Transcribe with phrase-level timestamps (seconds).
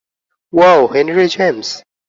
[0.53, 1.69] Wow, Henry James.